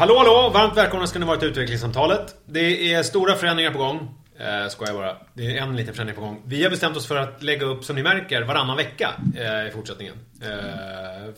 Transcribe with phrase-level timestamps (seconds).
[0.00, 0.50] Hallå hallå!
[0.54, 2.34] Varmt välkomna ska ni vara till utvecklingssamtalet.
[2.46, 4.08] Det är stora förändringar på gång.
[4.38, 5.16] Eh, skojar bara.
[5.34, 6.42] Det är en liten förändring på gång.
[6.44, 9.70] Vi har bestämt oss för att lägga upp, som ni märker, varannan vecka eh, i
[9.74, 10.14] fortsättningen.
[10.42, 10.48] Eh,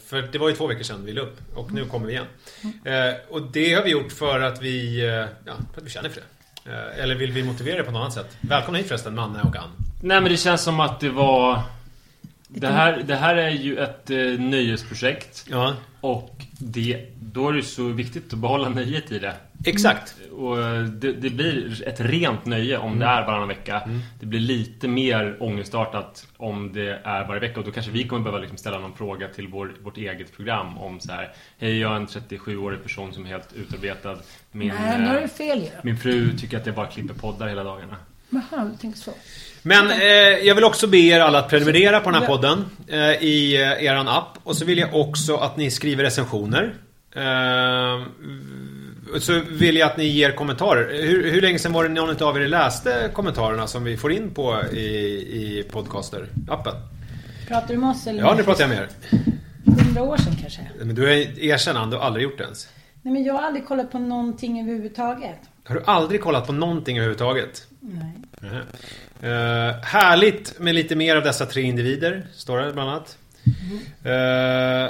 [0.07, 2.27] för det var ju två veckor sedan vi la upp och nu kommer vi igen.
[2.85, 5.11] Eh, och det har vi gjort för att vi, eh,
[5.45, 6.21] ja, för att vi känner för
[6.65, 6.71] det.
[6.73, 8.37] Eh, eller vill vi motivera det på något annat sätt?
[8.41, 9.71] Välkomna hit förresten, Manne och Ann.
[10.03, 11.63] Nej men det känns som att det var...
[12.55, 15.47] Det här, det här är ju ett eh, nöjesprojekt.
[15.51, 19.35] Ja, Och det, då är det så viktigt att behålla nöjet i det.
[19.67, 20.15] exakt.
[20.33, 23.83] Och eh, det, det blir ett rent nöje om det är varannan vecka.
[24.21, 27.61] Det blir lite mer ångestartat om det är varje vecka.
[27.61, 30.79] Och då kanske vi kommer behöva liksom ställa någon fråga till vår, vårt eget program
[30.79, 31.33] om så här.
[31.59, 34.17] Hej, jag är en 37-årig person som är helt utarbetad.
[34.53, 35.69] Min, Nej, nu har eh, du fel ju.
[35.83, 37.97] min fru tycker att jag bara klipper poddar hela dagarna.
[38.33, 39.11] Jaha, du tänker så.
[39.63, 42.99] Men eh, jag vill också be er alla att prenumerera på den här podden eh,
[43.01, 44.39] i eh, eran app.
[44.43, 46.75] Och så vill jag också att ni skriver recensioner.
[47.17, 48.03] Eh,
[49.21, 51.03] så vill jag att ni ger kommentarer.
[51.03, 54.35] Hur, hur länge sedan var det någon av er läste kommentarerna som vi får in
[54.35, 56.75] på i, i Podcaster-appen?
[57.49, 58.21] Pratar du med oss eller?
[58.21, 58.89] Ja, nu pratar jag med er.
[59.85, 60.61] Hundra år sedan kanske?
[60.79, 62.69] Men du är erkänn, du har aldrig gjort det ens.
[63.03, 65.39] Nej, men jag har aldrig kollat på någonting överhuvudtaget.
[65.65, 67.67] Har du aldrig kollat på någonting överhuvudtaget?
[67.81, 68.63] Nej.
[69.23, 73.19] Eh, härligt med lite mer av dessa tre individer, står det bland annat.
[74.05, 74.85] Eh,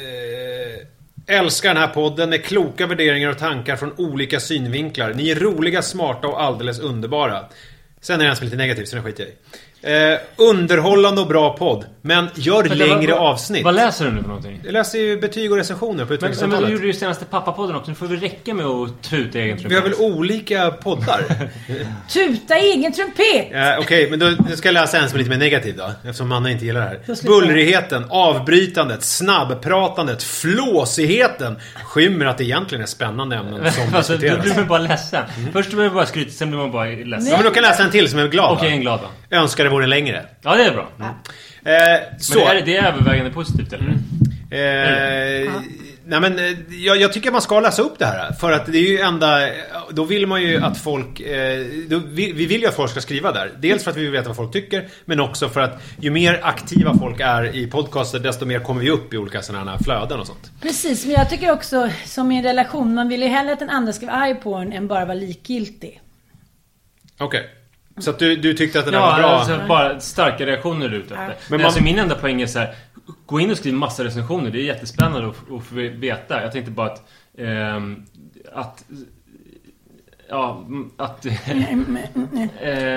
[0.00, 0.86] eh,
[1.26, 5.14] älskar den här podden med kloka värderingar och tankar från olika synvinklar.
[5.14, 7.44] Ni är roliga, smarta och alldeles underbara.
[8.00, 9.34] Sen är det en som är lite negativ, så den skiter jag i.
[9.84, 11.84] Eh, underhållande och bra podd.
[12.02, 13.64] Men gör Vänta, längre vad- vad- avsnitt.
[13.64, 14.60] Vad läser du nu för någonting?
[14.64, 17.90] Jag läser ju betyg och recensioner på Men, men du gjorde ju senaste pappapodden också.
[17.90, 20.16] Nu får vi räcka med att tuta egen Vi har väl trumpet.
[20.16, 21.24] olika poddar?
[22.12, 23.48] Tuta egen trumpet!
[23.52, 25.90] Ja, Okej, men då då ska jag läsa en som är lite mer negativ då.
[26.04, 27.00] Eftersom Manna inte gillar det här.
[27.06, 27.14] Då.
[27.40, 34.44] Bullrigheten, avbrytandet, snabbpratandet, flåsigheten skymmer att det egentligen är spännande ämnen som Alltså, då diskuteras.
[34.44, 35.24] blir man bara ledsen.
[35.52, 37.26] Först blir man bara skrytig, sen blir man bara ledsen.
[37.30, 38.74] Ja, men då kan jag läsa en till som är glad Okej, va?
[38.74, 39.00] en glad
[39.30, 39.36] då.
[39.36, 40.26] Önskar det vore längre.
[40.42, 40.88] Ja, det är bra.
[41.00, 41.10] Eh,
[41.64, 42.34] Men så.
[42.34, 43.88] det är, det är övervägande positivt, eller?
[44.52, 45.52] Eh,
[46.04, 48.32] nej men eh, jag, jag tycker man ska läsa upp det här.
[48.32, 49.38] För att det är ju enda...
[49.90, 51.20] Då vill man ju att folk...
[51.20, 53.52] Eh, då, vi, vi vill ju att folk ska skriva där.
[53.58, 54.88] Dels för att vi vill veta vad folk tycker.
[55.04, 58.90] Men också för att ju mer aktiva folk är i podcaster desto mer kommer vi
[58.90, 60.50] upp i olika sådana här flöden och sånt.
[60.62, 63.70] Precis, men jag tycker också som i en relation, man vill ju hellre att den
[63.70, 66.00] andra ska vara arg på en än bara vara likgiltig.
[67.18, 67.61] Okej.
[67.98, 69.28] Så att du, du tyckte att det där Ja, var bra?
[69.28, 71.26] alltså bara starka reaktioner är ute efter.
[71.26, 72.74] Men, Men man- alltså min enda poäng är så här.
[73.26, 74.50] Gå in och skriv massa recensioner.
[74.50, 76.42] Det är jättespännande att, att få veta.
[76.42, 77.02] Jag tänkte bara att...
[77.38, 78.02] ehm,
[78.54, 78.84] att...
[80.32, 81.26] Ja, mm, att...
[81.26, 81.32] eh,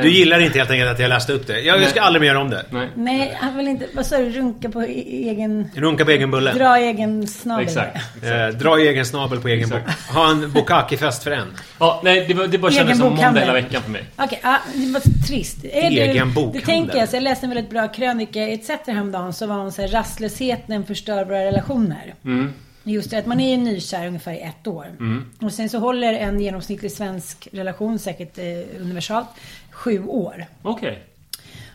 [0.02, 1.60] Du gillar inte helt enkelt att jag läste upp det?
[1.60, 2.66] Jag, jag ska aldrig mer göra om det.
[2.70, 2.90] Nej.
[2.96, 5.72] Nej, han vill inte, vad sa du, runka på e- egen...
[5.76, 6.54] Runka på egen bulle.
[6.54, 7.66] Dra egen snabel.
[7.66, 7.98] Exakt.
[8.24, 9.80] Eh, dra egen snabel på egen bock.
[10.14, 11.48] Ha en bokaki-fest för en.
[11.80, 14.04] Ja, nej, det, det bara kändes som måndag hela veckan för mig.
[14.16, 15.66] Okej, ja, det var trist.
[15.66, 16.62] Är Egen det, bokhandel.
[16.62, 17.10] Det tänker jag.
[17.10, 19.34] Så jag läste en väldigt bra krönika i ETC häromdagen.
[19.34, 22.14] Så var hon så här, rastlösheten förstör våra relationer.
[22.26, 22.54] Mm.
[22.88, 24.86] Just det, att man är nykär ungefär i ett år.
[25.42, 29.28] Och sen så håller en genomsnittlig svensk relation, säkert eh, universalt,
[29.72, 30.46] sju år.
[30.62, 31.04] Okej.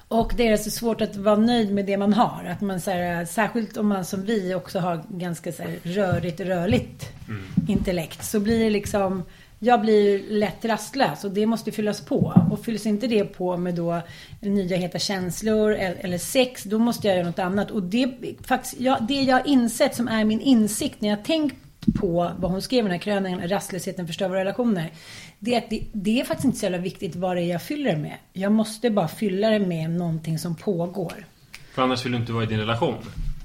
[0.08, 2.44] Och det är så svårt att vara nöjd med det man har.
[2.44, 6.40] Att man så här, särskilt om man som vi också har ganska så här, rörigt,
[6.40, 7.08] rörligt
[7.68, 8.24] intellekt.
[8.24, 9.22] Så blir det liksom,
[9.62, 12.42] jag blir lätt rastlös och det måste fyllas på.
[12.50, 14.00] Och fylls inte det på med då
[14.40, 17.70] nya heta känslor el- eller sex, då måste jag göra något annat.
[17.70, 18.08] Och det,
[18.46, 21.56] faktiskt, ja, det jag insett som är min insikt när jag tänkt
[22.00, 24.90] på vad hon skrev i den här kröningen, rastlösheten förstör våra relationer.
[25.38, 27.62] Det är att det, det är faktiskt inte så jävla viktigt vad det är jag
[27.62, 28.14] fyller med.
[28.32, 31.12] Jag måste bara fylla det med någonting som pågår.
[31.74, 32.94] För annars vill du inte vara i din relation.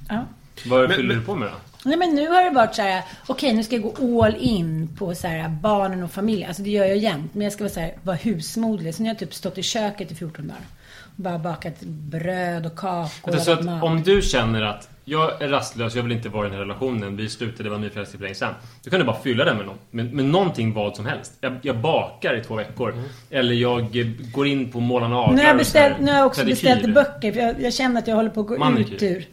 [0.10, 0.26] Ja.
[0.66, 1.56] Vad Men- fyller men- du på med då?
[1.86, 4.90] Nej men nu har det varit så här, okej nu ska jag gå all in
[4.98, 6.48] på så här barnen och familjen.
[6.48, 7.34] Alltså det gör jag jämt.
[7.34, 8.96] Men jag ska vara så här, vara husmoderlig.
[8.96, 10.62] Så nu har jag typ stått i köket i 14 dagar.
[11.02, 13.32] Och bara bakat bröd och kakor.
[13.32, 13.84] Vänta, så att mat.
[13.84, 17.18] om du känner att jag är rastlös, jag vill inte vara i den här relationen.
[17.18, 18.54] Vi slutade vara nyförälskade för länge sedan.
[18.84, 21.34] Då kan du bara fylla den med, något, med, med någonting vad som helst.
[21.42, 22.94] Jag, jag bakar i två veckor.
[23.30, 25.36] Eller jag eh, går in på måla naglar.
[25.36, 27.32] Nu har jag, beställt, nu har jag också beställt böcker.
[27.32, 28.96] För jag, jag känner att jag håller på att gå Manikyr.
[28.96, 29.28] ut ur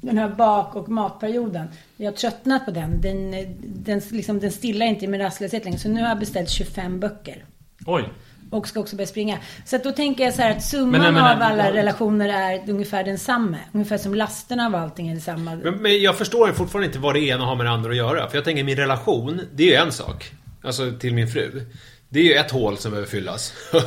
[0.00, 1.66] den här bak och matperioden.
[1.96, 3.00] Jag har tröttnat på den.
[3.00, 3.30] Den,
[3.62, 5.78] den, liksom, den stillar inte min rastlöshet längre.
[5.78, 7.44] Så nu har jag beställt 25 böcker.
[7.86, 8.08] Oj.
[8.50, 9.38] Och ska också börja springa.
[9.64, 11.66] Så att då tänker jag så här att summan Men nej, men nej, av alla
[11.66, 11.74] ja.
[11.74, 13.56] relationer är ungefär densamma.
[13.72, 15.56] Ungefär som lasterna av allting är detsamma.
[15.56, 18.28] Men, men jag förstår fortfarande inte vad det ena har med det andra att göra.
[18.28, 20.32] För jag tänker min relation, det är ju en sak.
[20.62, 21.66] Alltså till min fru.
[22.12, 23.52] Det är ju ett hål som behöver fyllas.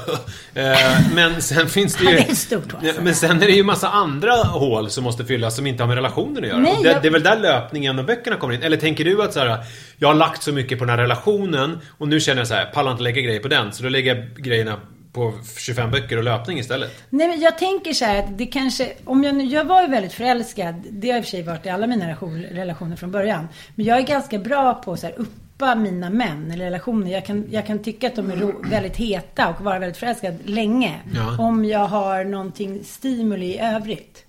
[0.56, 2.10] Eh, men sen finns det ju...
[2.10, 2.82] Ja, det är ett stort hål.
[2.84, 5.88] Ja, Men sen är det ju massa andra hål som måste fyllas som inte har
[5.88, 6.58] med relationen att göra.
[6.60, 8.64] Nej, det, jag- det är väl där löpningen och böckerna kommer in.
[8.64, 9.58] Eller tänker du att så här,
[9.98, 12.66] jag har lagt så mycket på den här relationen och nu känner jag så här,
[12.66, 13.72] pallar inte lägga grejer på den.
[13.74, 14.80] Så då lägger jag grejerna
[15.14, 16.92] på 25 böcker och löpning istället.
[17.10, 19.88] Nej men jag tänker så här att det kanske, om jag nu, jag var ju
[19.88, 20.84] väldigt förälskad.
[20.90, 23.48] Det har jag i och för sig varit i alla mina relation, relationer från början.
[23.76, 25.16] Men jag är ganska bra på så här,
[25.64, 27.12] uppa mina män eller relationer.
[27.12, 30.36] Jag kan, jag kan tycka att de är ro, väldigt heta och vara väldigt förälskad
[30.46, 31.00] länge.
[31.16, 31.38] Ja.
[31.40, 34.26] Om jag har någonting stimuli i övrigt.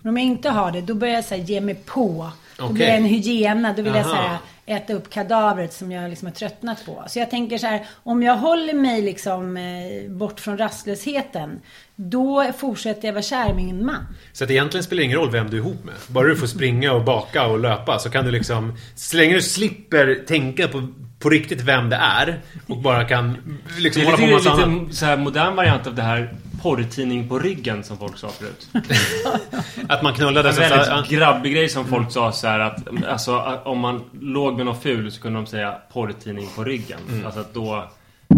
[0.00, 2.30] Men om jag inte har det, då börjar jag så här, ge mig på.
[2.58, 3.72] Då blir jag en hygiena.
[3.72, 4.14] Då vill jag Aha.
[4.14, 4.38] så här,
[4.68, 7.04] äta upp kadavret som jag liksom har tröttnat på.
[7.08, 11.60] Så jag tänker så här, om jag håller mig liksom eh, bort från rastlösheten,
[11.96, 14.06] då fortsätter jag vara kär i min man.
[14.32, 15.94] Så att egentligen spelar det ingen roll vem du är ihop med.
[16.06, 18.74] Bara du får springa och baka och löpa så kan du liksom...
[18.94, 20.88] Så länge du slipper tänka på,
[21.18, 23.36] på riktigt vem det är och bara kan
[23.78, 24.82] liksom Det hålla är på med massa annat.
[24.82, 28.68] lite så här modern variant av det här porrtidning på ryggen som folk sa förut.
[29.88, 30.70] Att man knullade En så att...
[30.88, 32.78] väldigt grabbig grej som folk sa så här att
[33.08, 36.98] alltså, om man låg med någon ful så kunde de säga porrtidning på ryggen.
[37.10, 37.24] Mm.
[37.26, 37.84] Alltså att då...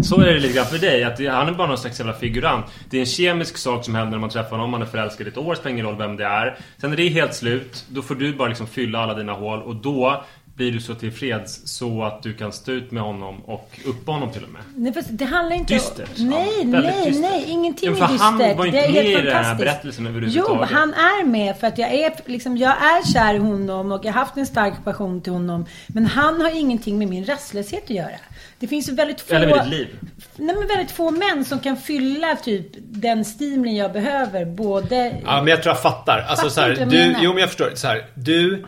[0.03, 2.13] Så är det lite grann för dig, att det- han är bara någon slags jävla
[2.13, 2.65] figurant.
[2.89, 5.29] Det är en kemisk sak som händer när man träffar honom, man är förälskad i
[5.29, 6.57] ett år, spelar ingen roll vem det är.
[6.77, 9.61] Sen när det är helt slut, då får du bara liksom fylla alla dina hål
[9.61, 10.23] och då
[10.55, 14.31] blir du så tillfreds så att du kan stå ut med honom och uppa honom
[14.31, 14.61] till och med.
[14.75, 16.09] Nej, fast det handlar inte Dystert.
[16.17, 17.21] Nej, Ja, nej, dystert.
[17.31, 17.45] nej.
[17.47, 18.21] Ingenting Ja, för är dystert.
[18.21, 19.59] han var inte det är med helt i den här fantastiskt.
[19.59, 20.69] berättelsen Jo, överhuvudtaget.
[20.71, 24.13] han är med för att jag är, liksom, jag är kär i honom och jag
[24.13, 25.65] har haft en stark passion till honom.
[25.87, 28.15] Men han har ingenting med min rastlöshet att göra.
[28.59, 29.33] Det finns ju väldigt få...
[29.33, 29.87] Eller med ditt liv.
[30.35, 34.45] Nej, men väldigt få män som kan fylla typ den stimulin jag behöver.
[34.45, 35.21] Både...
[35.25, 36.25] Ja, men jag tror jag fattar.
[36.29, 37.71] Alltså Fattar så här, du, jo, men jag förstår.
[37.75, 38.65] Så här, du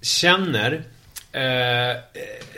[0.00, 0.82] känner...
[1.34, 1.96] Eh,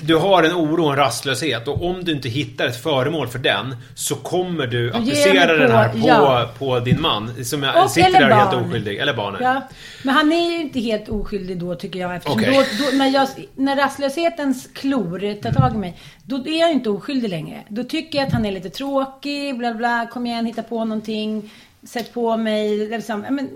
[0.00, 3.38] du har en oro och en rastlöshet och om du inte hittar ett föremål för
[3.38, 6.50] den så kommer du applicera den här på, ja.
[6.59, 8.65] på din man som jag, Och- sitter där helt barn.
[8.65, 8.97] oskyldig.
[8.99, 9.41] Eller barnen.
[9.43, 9.69] Ja,
[10.03, 12.17] men han är ju inte helt oskyldig då tycker jag.
[12.17, 12.67] Eftersom Okej.
[12.79, 16.91] då, då, när, jag, när rastlöshetens klor tar tag i mig, då är jag inte
[16.91, 17.62] oskyldig längre.
[17.69, 21.50] Då tycker jag att han är lite tråkig, bla bla, kom igen, hitta på någonting.
[21.87, 23.51] Sätt på mig, liksom, men,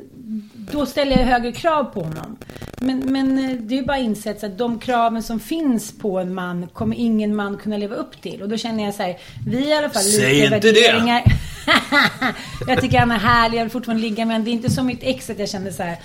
[0.73, 2.37] då ställer jag högre krav på honom.
[2.81, 6.69] Men, men eh, det är bara insett att de kraven som finns på en man
[6.73, 8.43] kommer ingen man kunna leva upp till.
[8.43, 9.17] Och då känner jag så här,
[9.47, 11.23] vi har i alla fall Säg inte det.
[12.69, 14.45] jag tycker han är härlig, jag vill fortfarande ligga med honom.
[14.45, 15.97] Det är inte som mitt ex att jag kände så här.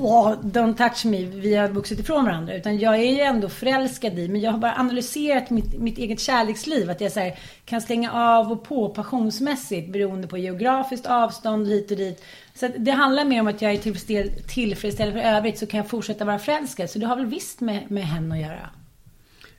[0.00, 2.54] Åh, don't touch me, vi har vuxit ifrån varandra.
[2.54, 6.20] Utan jag är ju ändå förälskad i, men jag har bara analyserat mitt, mitt eget
[6.20, 6.90] kärleksliv.
[6.90, 11.90] Att jag så här, kan stänga av och på passionsmässigt beroende på geografiskt avstånd hit
[11.90, 12.24] och dit.
[12.54, 15.78] Så att det handlar mer om att jag är tillfredsställ, tillfredsställd för övrigt så kan
[15.78, 16.90] jag fortsätta vara förälskad.
[16.90, 18.70] Så det har väl visst med, med henne att göra.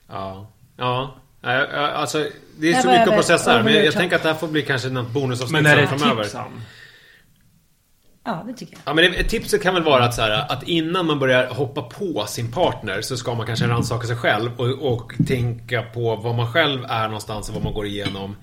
[0.07, 0.47] Ja.
[0.77, 1.15] Ja.
[1.41, 2.25] Alltså,
[2.57, 4.61] det är så mycket att processa här, men jag, tänker att det här får bli
[4.61, 6.23] kanske något bonusavsnitt Men är det ett framöver.
[6.23, 6.35] tips?
[8.23, 8.81] Ja, det tycker jag.
[8.85, 11.81] Ja, men det, tipset kan väl vara att, så här, att innan man börjar hoppa
[11.81, 16.35] på sin partner så ska man kanske rannsaka sig själv och, och tänka på vad
[16.35, 18.35] man själv är någonstans och vad man går igenom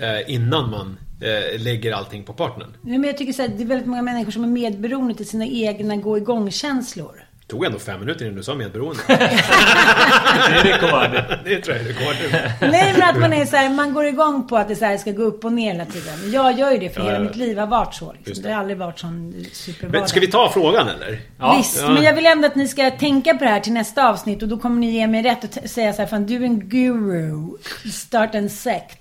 [0.00, 2.76] eh, innan man eh, lägger allting på partnern.
[2.82, 5.28] Nej, men jag tycker så här, det är väldigt många människor som är medberoende till
[5.28, 7.25] sina egna gå igång-känslor.
[7.46, 9.02] Det tog ändå fem minuter innan du sa medberoende.
[9.08, 11.40] Det är rekord.
[11.44, 12.16] det tror jag är rekord.
[12.60, 14.96] Nej men att man är så här, man går igång på att det så här
[14.98, 16.32] ska gå upp och ner hela tiden.
[16.32, 17.22] Jag gör ju det för Ja, hela ja.
[17.24, 18.12] mitt liv har varit så.
[18.12, 18.42] Liksom.
[18.42, 18.48] det.
[18.48, 20.00] Det har aldrig varit sån supervardag.
[20.00, 21.20] Men ska vi ta frågan eller?
[21.38, 21.54] Ja.
[21.56, 21.88] Visst, Ja.
[21.90, 24.48] men jag vill ändå att ni ska tänka på det här till nästa avsnitt och
[24.48, 26.68] då kommer ni ge mig rätt att t- säga så här, fan du är en
[26.68, 27.48] guru.
[27.92, 28.98] Start en sekt.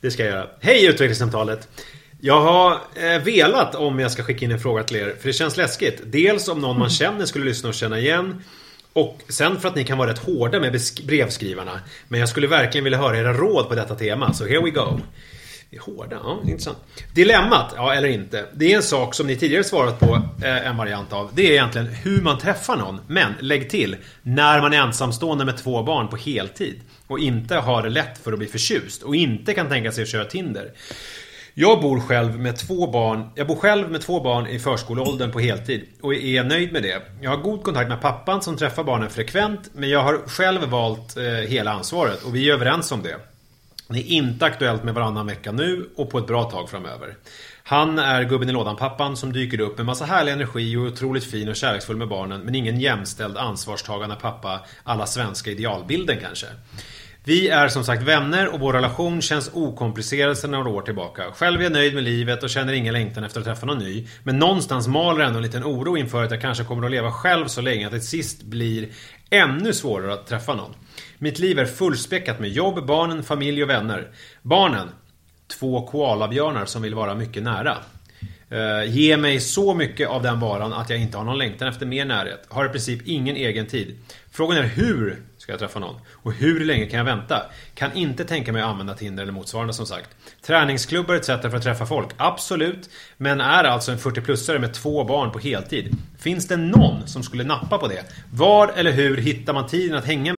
[0.00, 0.46] Det ska jag göra.
[0.60, 1.68] Hej utvecklingssamtalet!
[2.20, 5.32] Jag har eh, velat om jag ska skicka in en fråga till er, för det
[5.32, 6.00] känns läskigt.
[6.04, 8.42] Dels om någon man känner skulle lyssna och känna igen.
[8.92, 11.80] Och sen för att ni kan vara rätt hårda med brevskrivarna.
[12.08, 15.00] Men jag skulle verkligen vilja höra era råd på detta tema, så here we go.
[15.80, 16.78] Hårda, ja intressant.
[17.14, 18.46] Dilemmat, ja eller inte.
[18.54, 21.30] Det är en sak som ni tidigare svarat på eh, en variant av.
[21.34, 23.00] Det är egentligen hur man träffar någon.
[23.06, 26.80] Men lägg till, när man är ensamstående med två barn på heltid.
[27.06, 29.02] Och inte har det lätt för att bli förtjust.
[29.02, 30.72] Och inte kan tänka sig att köra Tinder.
[31.60, 35.40] Jag bor själv med två barn Jag bor själv med två barn i förskoleåldern på
[35.40, 37.02] heltid och är nöjd med det.
[37.20, 41.16] Jag har god kontakt med pappan som träffar barnen frekvent men jag har själv valt
[41.16, 43.16] eh, hela ansvaret och vi är överens om det.
[43.88, 47.16] Det är inte aktuellt med varannan vecka nu och på ett bra tag framöver.
[47.62, 51.24] Han är gubben i lådan-pappan som dyker upp med massa härlig energi och är otroligt
[51.24, 56.46] fin och kärleksfull med barnen men ingen jämställd ansvarstagande pappa alla svenska idealbilden kanske.
[57.24, 61.22] Vi är som sagt vänner och vår relation känns okomplicerad sedan några år tillbaka.
[61.34, 64.06] Själv är jag nöjd med livet och känner ingen längtan efter att träffa någon ny.
[64.22, 67.46] Men någonstans maler ändå en liten oro inför att jag kanske kommer att leva själv
[67.46, 68.88] så länge att det sist blir
[69.30, 70.74] ännu svårare att träffa någon.
[71.18, 74.08] Mitt liv är fullspäckat med jobb, barnen, familj och vänner.
[74.42, 74.88] Barnen,
[75.58, 77.76] två koalabjörnar som vill vara mycket nära.
[78.52, 81.86] Uh, ge mig så mycket av den varan att jag inte har någon längtan efter
[81.86, 82.46] mer närhet.
[82.48, 83.98] Har i princip ingen egen tid.
[84.30, 86.00] Frågan är hur ska jag träffa någon?
[86.12, 87.42] Och hur länge kan jag vänta?
[87.74, 90.10] Kan inte tänka mig att använda Tinder eller motsvarande som sagt.
[90.42, 91.26] Träningsklubbar etc.
[91.26, 92.08] för att träffa folk?
[92.16, 92.90] Absolut.
[93.16, 95.96] Men är alltså en 40-plussare med två barn på heltid.
[96.18, 98.04] Finns det någon som skulle nappa på det?
[98.32, 100.37] Var eller hur hittar man tiden att hänga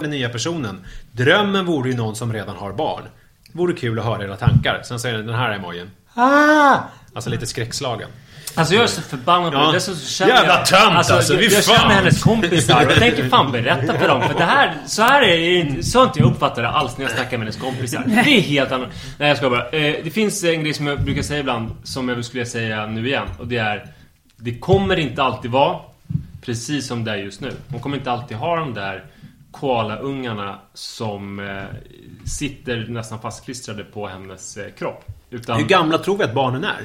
[0.00, 0.84] Den nya personen.
[1.12, 3.02] Drömmen vore ju någon som redan har barn.
[3.52, 4.82] Det vore kul att höra era tankar.
[4.84, 5.90] Sen säger den den här emojin.
[6.14, 6.76] Ah!
[7.14, 8.08] Alltså lite skräckslagen.
[8.56, 9.66] Alltså jag är så förbannad på Ja.
[9.66, 9.72] det.
[9.72, 10.66] Dessutom så känner Jävla jag...
[10.66, 11.80] tönt, alltså, alltså, jag, jag fan.
[11.80, 14.22] känner hennes kompisar och jag tänker fan berätta för dem.
[14.22, 17.12] För det här, så här är så har inte jag uppfattat det alls när jag
[17.12, 18.02] snackar med hennes kompisar.
[18.06, 18.96] Det är helt annorlunda.
[19.18, 19.68] Nej jag ska bara.
[19.70, 23.06] Eh, det finns en grej som jag brukar säga ibland, som jag skulle säga nu
[23.08, 23.26] igen.
[23.38, 23.86] Och det är,
[24.36, 25.78] det kommer inte alltid vara
[26.42, 27.52] precis som det är just nu.
[27.70, 29.04] Hon kommer inte alltid ha de där
[29.54, 31.62] koalaungarna som eh,
[32.26, 35.04] sitter nästan fastklistrade på hennes eh, kropp.
[35.30, 36.78] Utan, Hur gamla tror vi att barnen är?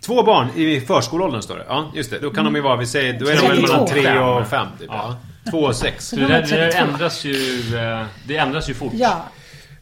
[0.00, 1.64] Två barn i förskoleåldern står det.
[1.68, 2.18] Ja, just det.
[2.18, 3.72] Då kan de ju vara, vi säger, då är de väl 32.
[3.72, 4.66] mellan tre och fem.
[4.78, 5.16] Typ, Ja.
[5.44, 5.50] ja.
[5.50, 6.08] Två och sex.
[6.08, 8.92] Så det, det ändras ju, eh, det ändras ju fort.
[8.94, 9.24] Ja.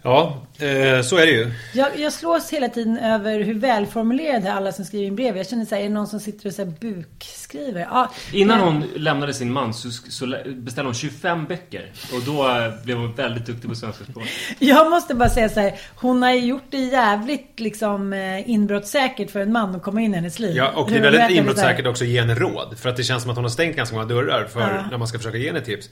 [0.04, 1.50] Ja, eh, så är det ju.
[1.75, 5.37] Jag, jag slås hela tiden över hur välformulerade alla som skriver in brev.
[5.37, 7.80] Jag känner såhär, är det någon som sitter och så här bukskriver?
[7.90, 11.90] Ja, Innan men- hon lämnade sin man så, så beställde hon 25 böcker.
[12.14, 14.25] Och då eh, blev hon väldigt duktig på svenska språk.
[14.59, 19.30] Jag måste bara säga så här, hon har ju gjort det jävligt liksom eh, inbrottssäkert
[19.30, 20.56] för en man att komma in i hennes liv.
[20.56, 22.78] Ja, och det är väldigt inbrottssäkert så också att ge henne råd.
[22.78, 24.87] För att det känns som att hon har stängt ganska många dörrar för Ja.
[24.90, 25.88] när man ska försöka ge henne tips.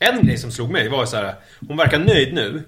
[0.00, 1.34] En grej som slog mig var så här.
[1.68, 2.62] Hon verkar nöjd nu.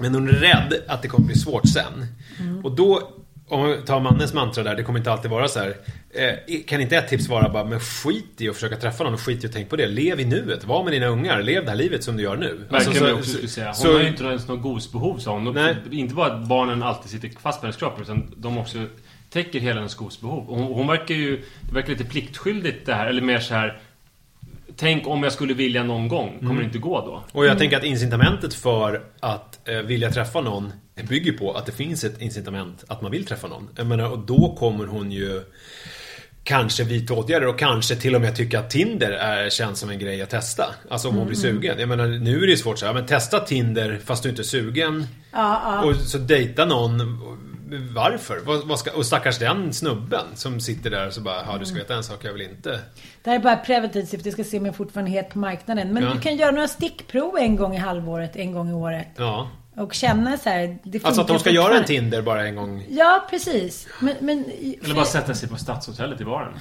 [0.00, 2.06] Men hon är rädd att det kommer bli svårt sen.
[2.40, 2.64] Mm.
[2.64, 3.10] Och då,
[3.48, 5.74] om vi tar mannens mantra där, det kommer inte alltid vara så här.
[6.10, 9.20] Eh, kan inte ett tips vara bara, men skit i att försöka träffa någon och
[9.20, 9.86] skit i att tänka på det.
[9.86, 12.66] Lev i nuet, var med dina ungar, lev det här livet som du gör nu.
[12.70, 13.66] Alltså, jag också skulle säga.
[13.66, 15.54] Hon så- har ju inte ens något gosbehov sa hon.
[15.54, 15.76] Nej.
[15.90, 18.78] Inte bara att barnen alltid sitter fast på hennes kropp utan de också
[19.30, 20.44] täcker hela hennes gosbehov.
[20.46, 23.06] Hon, hon verkar ju, det verkar lite pliktskyldigt det här.
[23.06, 23.80] Eller mer så här.
[24.80, 26.38] Tänk om jag skulle vilja någon gång.
[26.38, 27.24] Kommer det inte gå då?
[27.32, 30.72] Och jag tänker att incitamentet för att eh, vilja träffa någon
[31.08, 33.68] bygger på att det finns ett incitament att man vill träffa någon.
[33.76, 35.42] Jag menar, och då kommer hon ju
[36.44, 39.98] kanske vidta åtgärder och kanske till och med tycka att Tinder är, känns som en
[39.98, 40.64] grej att testa.
[40.90, 41.78] Alltså om hon blir sugen.
[41.78, 44.42] Jag menar, nu är det ju svårt så här, men testa Tinder fast du inte
[44.42, 45.06] är sugen.
[45.32, 45.84] Ja, ja.
[45.84, 47.00] Och så dejta någon.
[47.78, 48.40] Varför?
[48.44, 51.66] Vad, vad ska, och stackars den snubben som sitter där och så bara, ja du
[51.66, 52.80] ska veta en sak jag vill inte.
[53.22, 54.28] Det här är bara preventivt syfte.
[54.28, 55.92] Jag ska se om jag fortfarande är het på marknaden.
[55.94, 56.12] Men Ja.
[56.14, 59.08] du kan göra några stickprov en gång i halvåret, en gång i året.
[59.16, 59.50] Ja.
[59.76, 61.84] Och känna så här, det Alltså att de ska göra en.
[61.84, 62.86] Tinder bara en gång.
[62.90, 63.86] Ja, precis.
[64.00, 64.44] Men, men
[64.84, 66.52] Eller bara sätta sig på Stadshotellet i baren.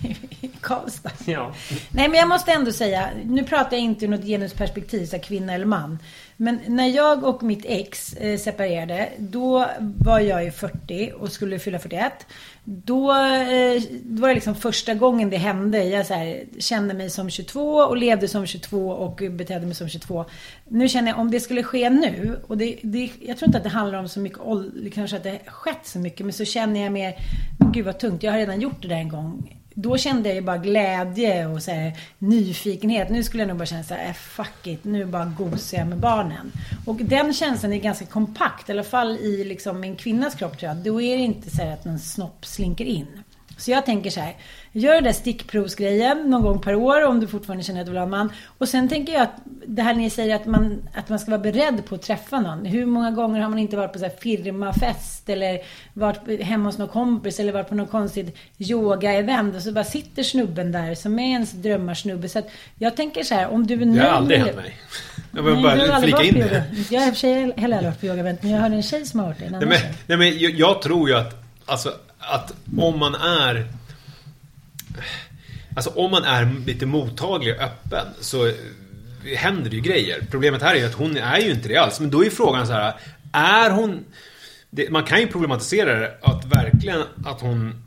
[0.60, 1.10] Karlstad.
[1.24, 1.54] Ja.
[1.90, 5.22] Nej, men jag måste ändå säga, nu pratar jag inte ur något genusperspektiv, så här,
[5.22, 5.98] kvinna eller man.
[6.42, 11.58] Men när jag och mitt ex eh, separerade, då var jag ju 40 och skulle
[11.58, 12.12] fylla 41.
[12.64, 15.84] Då, eh, då var det liksom första gången det hände.
[15.84, 19.88] Jag så här, kände mig som 22 och levde som 22 och betedde mig som
[19.88, 20.24] 22.
[20.68, 23.64] Nu känner jag, om det skulle ske nu, och det, det, jag tror inte att
[23.64, 26.82] det handlar om så mycket ålder, kanske att det skett så mycket, men så känner
[26.82, 27.14] jag mer,
[27.72, 29.56] gud vad tungt, jag har redan gjort det där en gång.
[29.74, 33.10] Då kände jag ju bara glädje och så här, nyfikenhet.
[33.10, 35.86] Nu skulle jag nog bara känna så här, äh, fuck it, nu bara gosar jag
[35.86, 36.52] med barnen.
[36.86, 40.68] Och den känslan är ganska kompakt, i alla fall i liksom en kvinnas kropp tror
[40.68, 40.76] jag.
[40.76, 43.06] Då är det inte så här att någon snopp slinker in.
[43.56, 44.36] Så jag tänker så här,
[44.72, 47.98] gör den där stickprovsgrejen någon gång per år om du fortfarande känner att du vill
[47.98, 48.32] ha en man.
[48.58, 49.36] Och sen tänker jag att
[49.66, 52.66] det här ni säger att man, att man ska vara beredd på att träffa någon.
[52.66, 55.58] Hur många gånger har man inte varit på så här firmafest eller
[55.94, 60.22] varit hemma hos någon kompis eller varit på någon konstigt yoga-event och så bara sitter
[60.22, 62.28] snubben där som är ens drömmarsnubbe.
[62.28, 64.76] Så att jag tänker så här, om du är nöjd Det har aldrig hänt mig.
[65.32, 66.64] Jag vill bara flika in det.
[66.90, 68.82] Jag har i och för sig heller aldrig varit på yoga-event, men jag hörde en
[68.82, 69.50] tjej som har varit det.
[69.50, 73.79] Nej men, nej, men jag, jag tror ju att, alltså, att om man är...
[75.76, 78.52] Alltså om man är lite mottaglig och öppen så
[79.36, 80.22] händer det ju grejer.
[80.30, 82.00] Problemet här är ju att hon är ju inte det alls.
[82.00, 82.94] Men då är frågan så här,
[83.32, 84.04] är hon...
[84.70, 87.82] Det, man kan ju problematisera det att verkligen att hon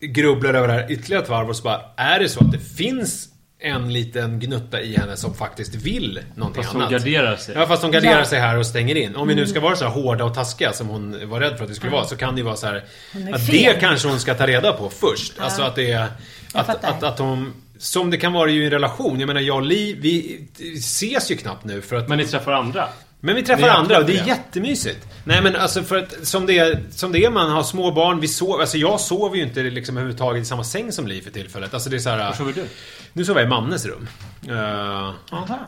[0.00, 2.58] grubblar över det här ytterligare ett varv och så bara, är det så att det
[2.58, 3.28] finns
[3.60, 6.92] en liten gnutta i henne som faktiskt vill någonting Fast hon annat?
[6.92, 7.54] garderar sig.
[7.54, 8.24] Ja, fast de garderar Ja.
[8.24, 9.16] sig här och stänger in.
[9.16, 11.64] Om vi nu ska vara så här hårda och taskiga som hon var rädd för
[11.64, 13.74] att det skulle vara, så kan det ju vara så här Hon är att fel.
[13.74, 15.32] det kanske hon ska ta reda på först.
[15.40, 16.06] Alltså att det är...
[16.52, 16.88] Att, fattar.
[16.88, 17.52] att, att hon...
[17.78, 19.20] Som det kan vara ju i en relation.
[19.20, 20.44] Jag menar, jag och Li, vi
[20.78, 22.08] ses ju knappt nu för att...
[22.08, 22.88] Men ni träffar andra.
[23.20, 25.06] Men vi träffar andra och det är jättemysigt.
[25.24, 28.20] Nej men alltså för att som det är, som det är man har små barn,
[28.20, 31.30] vi sover, alltså jag sover ju inte liksom överhuvudtaget i samma säng som Li för
[31.30, 31.74] tillfället.
[31.74, 32.18] Alltså det är så här.
[32.18, 32.64] Var sover du?
[33.12, 34.08] Nu sover jag i Mannes rum.
[34.48, 35.12] Uh,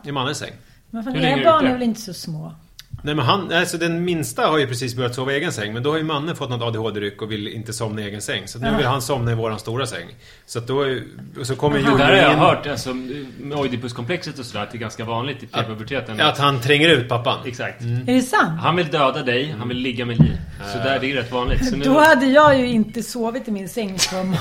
[0.05, 0.53] I Mannes säng.
[0.91, 2.55] Men fan, Hur länge era är barn är väl inte så små?
[3.03, 5.73] Nej men han, alltså den minsta har ju precis börjat sova i egen säng.
[5.73, 8.49] Men då har ju mannen fått något ADHD-ryck och vill inte somna i egen säng.
[8.49, 10.07] Så nu vill han somna i våran stora säng.
[10.47, 11.03] Så att då, är-
[11.41, 12.39] och så kommer Det där har jag Jojo in.
[12.39, 12.95] hört, alltså,
[13.41, 16.21] med Oidipuskomplexet och sådär, att det är ganska vanligt i prepuberteten.
[16.21, 17.39] Att han tränger ut pappan.
[17.47, 17.81] Exakt.
[17.83, 18.61] Är det sant?
[18.61, 20.33] Han vill döda dig, han vill ligga med Li.
[20.73, 21.69] Så där, det är rätt vanligt.
[21.69, 24.37] Så nu, Då hade jag ju inte sovit i min säng på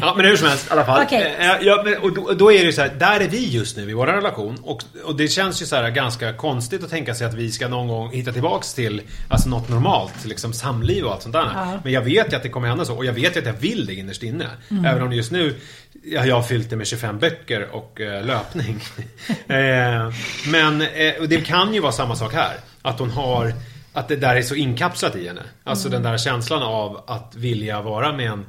[0.00, 1.02] Ja men hur som helst i alla fall.
[1.02, 1.36] Okej.
[1.38, 3.76] Eh, Ja, men, och då, då är det ju så här, där är vi just
[3.76, 4.58] nu i vår relation.
[4.62, 7.68] Och, och det känns ju så här ganska konstigt att tänka sig att vi ska
[7.68, 11.50] någon gång hitta tillbaks till alltså något normalt, liksom samliv och allt sånt där.
[11.54, 11.78] Ja.
[11.84, 12.96] Men jag vet ju att det kommer hända så.
[12.96, 14.46] Och jag vet ju att jag vill det innerst inne.
[14.70, 14.84] Mm.
[14.84, 15.54] Även om just nu
[16.04, 18.80] ja, jag har fyllt det med 25 böcker och eh, löpning.
[19.28, 20.12] eh,
[20.46, 22.56] men eh, det kan ju vara samma sak här.
[22.82, 23.52] Att hon har
[23.92, 25.42] att det där är så inkapslat i henne.
[25.64, 26.02] Alltså Mm.
[26.02, 28.46] den där känslan av att vilja vara med en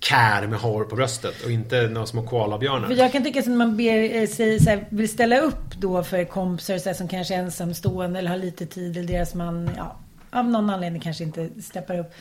[0.00, 2.88] kär med hår på bröstet och inte några små koalabjörnar.
[2.88, 6.04] För jag kan tycka att man ber eh, sig, så här, vill ställa upp då
[6.04, 9.70] för kompisar så här, som kanske är ensamstående eller har lite tid eller deras man,
[9.76, 9.96] ja,
[10.30, 12.12] av någon anledning kanske inte steppar upp.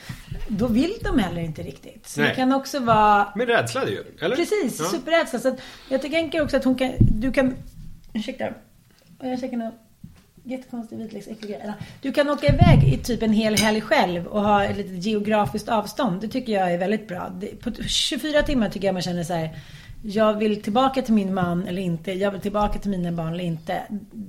[0.47, 2.07] Då vill de heller inte riktigt.
[2.07, 2.29] Så Nej.
[2.29, 4.35] det kan också vara Men rädsla det ju, eller?
[4.35, 4.85] Precis, Ja.
[4.85, 5.39] superrädsla.
[5.39, 5.55] Så
[5.89, 7.55] jag tänker också att hon kan, du kan,
[8.13, 8.45] ursäkta,
[9.21, 9.71] jag käkar någon
[10.43, 11.73] jättekonstig vitlöksäcklig grej.
[12.01, 15.69] Du kan åka iväg i typ en hel helg själv och ha ett litet geografiskt
[15.69, 16.21] avstånd.
[16.21, 17.31] Det tycker jag är väldigt bra.
[17.63, 19.49] På 24 timmar tycker jag man känner så här.
[20.03, 22.11] Jag vill tillbaka till min man eller inte.
[22.11, 23.81] Jag vill tillbaka till mina barn eller inte.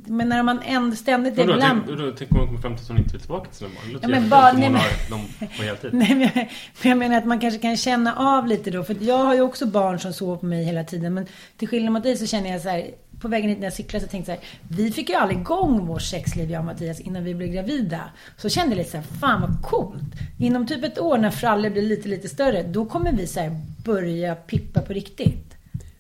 [0.07, 1.47] Men när man ändå ständigt är
[1.87, 3.71] tänk, då, tänk om hon kommer fram till att hon inte vill tillbaka till sina
[3.71, 3.99] barn.
[4.03, 5.21] Ja, men bara- nej, men- har dem
[5.57, 5.91] på heltid.
[5.95, 6.35] Nej, men jag,
[6.83, 8.85] men jag menar att man kanske kan känna av lite då.
[8.85, 11.15] För jag har ju också barn som sover på mig hela tiden.
[11.15, 12.91] Men till skillnad mot dig så känner jag så här.
[13.23, 14.85] På vägen hit när jag cyklade så tänkte jag så här.
[14.85, 18.01] Vi fick ju aldrig igång vårt sexliv jag och Mattias innan vi blev gravida.
[18.37, 19.05] Så kände jag lite så här.
[19.21, 20.15] Fan vad coolt.
[20.39, 22.63] Inom typ ett år när Fralle blir lite, lite större.
[22.63, 25.52] Då kommer vi så här börja pippa på riktigt.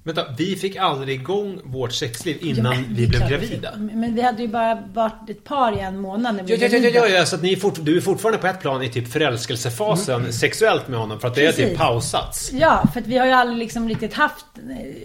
[0.04, 3.70] Vänta, vi fick aldrig igång vårt sexliv innan Ja, vi är blev gravida.
[3.76, 6.72] Men vi hade ju bara varit ett par i en månad när vi Ja, blev
[6.72, 7.08] ja, ja, gravida.
[7.14, 9.08] ja, ja, så att ni är fort, du är fortfarande på ett plan i typ
[9.12, 11.68] förälskelsefasen sexuellt med honom för att det är Precis.
[11.68, 12.52] typ pausats.
[12.52, 14.46] Ja, för att vi har ju aldrig liksom riktigt haft,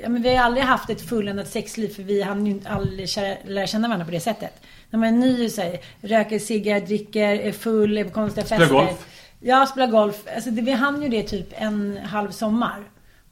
[0.03, 3.09] ja, men vi har ju aldrig haft ett fulländat sexliv för vi hann ju aldrig
[3.47, 4.53] lära känna varandra på det sättet.
[4.89, 8.59] När man är ny så här, röker ciggar, dricker, är full, är på konstiga Spelar
[8.61, 8.75] fester.
[8.75, 9.05] golf.
[9.39, 10.15] Ja, spelar golf.
[10.35, 12.77] Alltså det, vi hann ju det typ en halv sommar.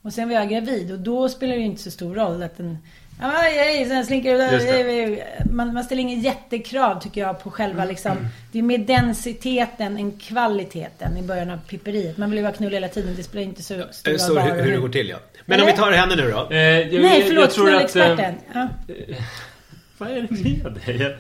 [0.06, 2.58] Och sen var jag gravid och då spelar det ju inte så stor roll att
[2.58, 2.78] den
[3.22, 5.24] Ja, hej, sen slinker det.
[5.52, 8.18] Man, man ställer ingen jättekrav tycker jag på själva liksom.
[8.52, 12.18] Det är mer densiteten än kvaliteten i början av pipperiet.
[12.18, 13.14] Man vill ju bara knulla hela tiden.
[13.18, 14.42] Det spelar inte så stor Eh, Så roll.
[14.42, 15.18] hur, hur det går till ja.
[15.46, 15.76] Men om Eller?
[15.76, 16.48] vi tar henne nu då.
[16.52, 17.44] Eh, jag, Nej, förlåt.
[17.44, 18.30] jag tror att, eh.
[18.54, 18.68] Ja.
[19.98, 21.16] Vad är det med dig?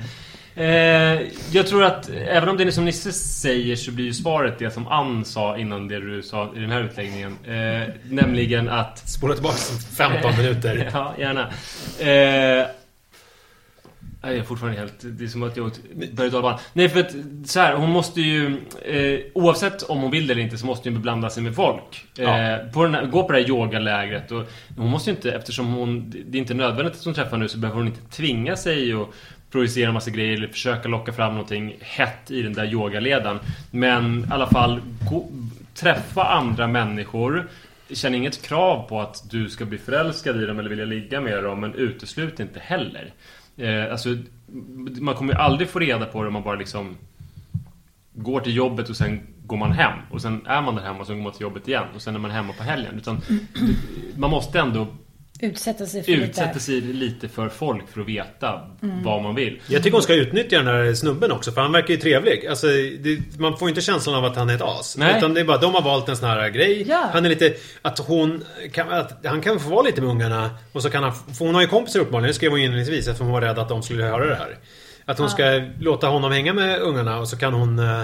[0.57, 4.59] Eh, jag tror att även om det är som Nisse säger så blir ju svaret
[4.59, 7.37] det som Ann sa innan det du sa i den här utläggningen.
[7.47, 9.09] Eh, nämligen att...
[9.09, 9.55] Spola tillbaka
[9.97, 10.89] 15 minuter.
[10.93, 11.49] ja, gärna.
[11.99, 12.67] Eh,
[14.21, 14.93] jag är fortfarande helt...
[15.03, 15.71] Det är som att jag
[16.13, 17.11] börjar tala Nej, för att
[17.45, 18.57] så här, hon måste ju...
[18.85, 22.05] Eh, oavsett om hon vill det eller inte så måste hon beblanda sig med folk.
[22.19, 22.57] Eh, Ja.
[22.73, 24.31] på den gå på det här yogalägret.
[24.31, 24.43] Och
[24.77, 26.09] hon måste ju inte, eftersom hon...
[26.27, 29.13] Det är inte nödvändigt att hon träffar nu så behöver hon inte tvinga sig och
[29.55, 33.39] projicera massa grejer eller försöka locka fram någonting hett i den där yogaledaren.
[33.71, 35.29] Men i alla fall gå,
[35.73, 37.47] träffa andra människor.
[37.89, 41.43] Känn inget krav på att du ska bli förälskad i dem eller vilja ligga med
[41.43, 43.13] dem men uteslut inte heller.
[43.57, 44.09] Eh, alltså,
[44.99, 46.97] man kommer ju aldrig få reda på det om man bara liksom
[48.13, 49.99] går till jobbet och sen går man hem.
[50.11, 51.85] Och sen är man där hemma och sen går man till jobbet igen.
[51.95, 52.95] Och sen är man hemma på helgen.
[52.97, 53.21] Utan
[54.17, 54.87] man måste ändå
[55.39, 56.59] Utsätta sig för utsätta lite.
[56.59, 58.61] sig lite för folk för att veta
[59.03, 59.61] vad man vill.
[59.67, 62.47] Jag tycker hon ska utnyttja den här snubben också för han verkar ju trevlig.
[62.47, 62.67] Alltså,
[62.99, 64.97] det, man får inte känslan av att han är ett as.
[64.97, 65.17] Nej.
[65.17, 66.85] Utan det är bara de har valt en sån här grej.
[66.87, 67.09] Ja.
[67.13, 67.53] Han är lite...
[67.81, 68.43] Att hon...
[68.71, 70.49] Kan, att han kan få vara lite med ungarna.
[70.71, 71.13] Och så kan han...
[71.13, 72.27] För hon har ju kompisar uppenbarligen.
[72.27, 74.57] Det skrev hon inledningsvis eftersom hon var rädd att de skulle höra det här.
[75.05, 77.79] Att hon ska låta honom hänga med ungarna och så kan hon...
[77.79, 78.01] eh,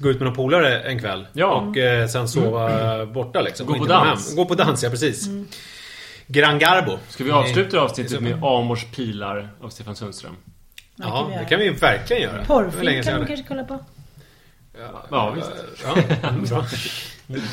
[0.00, 1.26] Gå ut med någon polare en kväll.
[1.32, 1.46] Ja.
[1.70, 3.66] Och eh, sen sova borta liksom.
[3.66, 4.36] Gå och på dans.
[4.36, 5.28] Gå på dans, ja precis.
[6.28, 6.98] Gran Garbo.
[7.08, 10.36] Ska vi avsluta avsnittet med Amors pilar av Stefan Sundström?
[10.96, 12.44] Ja, det kan vi verkligen göra.
[12.44, 13.26] Porrfilm kan jag hade.
[13.26, 13.84] kanske kolla på.
[15.10, 15.50] Ja, visst.
[15.84, 15.94] Ja,
[16.48, 16.66] bra.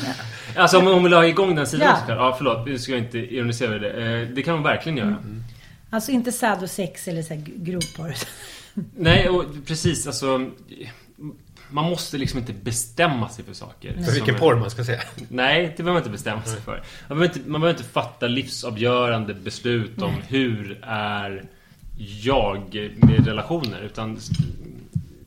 [0.56, 2.14] Alltså om hon vill ha igång den sidan Ja.
[2.14, 2.66] Ja, förlåt.
[2.66, 4.20] Vi ska inte ironisera över det.
[4.20, 5.16] Eh, Det kan hon verkligen göra.
[5.90, 8.14] Alltså inte sad och sex eller så här grovporr.
[8.96, 10.50] Nej, och precis alltså...
[11.70, 14.02] Man måste liksom inte bestämma sig för saker.
[14.04, 15.00] För vilken porr man ska säga.
[15.28, 16.82] Nej, det behöver man inte bestämma sig för.
[17.08, 21.44] Man behöver inte, man behöver inte fatta livsavgörande beslut om hur är
[22.22, 23.80] jag med relationer.
[23.80, 24.18] Utan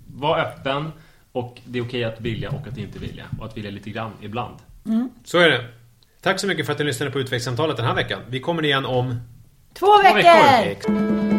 [0.07, 0.91] var öppen
[1.31, 3.25] och det är okej att vilja och att inte vilja.
[3.39, 4.55] Och att vilja lite grann ibland.
[5.23, 5.65] Så är det.
[6.21, 8.21] Tack så mycket för att ni lyssnade på Utväxtsamtalet den här veckan.
[8.27, 9.19] Vi kommer igen om...
[9.73, 10.63] Två veckor!
[10.63, 11.38] veckor.